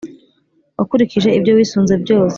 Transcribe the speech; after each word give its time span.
wakurikije 0.77 1.29
ibyo 1.37 1.51
wisunze 1.57 1.93
byose 2.03 2.29